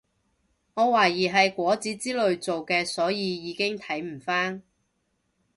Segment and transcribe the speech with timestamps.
[0.73, 4.63] 我懷疑係果籽之類做嘅所以已經睇唔返